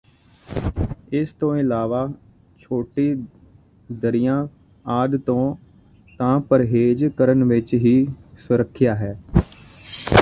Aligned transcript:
ਇਸ 1.11 1.33
ਤੋਂ 1.33 1.57
ਇਲਾਵਾ 1.57 2.07
ਛੋਟੀਆਂ 2.59 3.15
ਦਰੀਆਂ 3.93 4.47
ਆਦਿ 4.87 5.17
ਤੋਂ 5.17 5.55
ਤਾਂ 6.19 6.39
ਪਰਹੇਜ਼ 6.39 7.05
ਕਰਨ 7.05 7.43
ਵਿਚ 7.43 7.73
ਹੀ 7.73 8.07
ਸੁਰੱਖਿਆ 8.39 8.95
ਹੈ 8.95 9.19